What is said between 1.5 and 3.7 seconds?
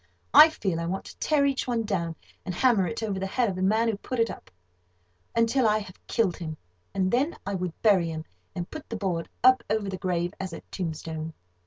one down, and hammer it over the head of the